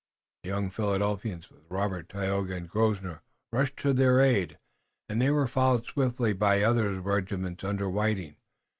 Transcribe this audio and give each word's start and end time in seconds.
The 0.41 0.49
young 0.49 0.71
Philadelphians, 0.71 1.51
with 1.51 1.61
Robert, 1.69 2.09
Tayoga 2.09 2.55
and 2.55 2.67
Grosvenor, 2.67 3.21
rushed 3.51 3.77
to 3.81 3.93
their 3.93 4.19
aid, 4.19 4.57
and 5.07 5.21
they 5.21 5.29
were 5.29 5.45
followed 5.45 5.85
swiftly 5.85 6.33
by 6.33 6.57
the 6.57 6.63
other 6.63 6.99
regiment 7.01 7.63
under 7.63 7.87
Whiting. 7.87 8.37